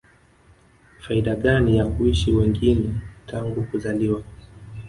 [0.99, 4.23] faida gani ya kuishi wengine tangu kuzaliwe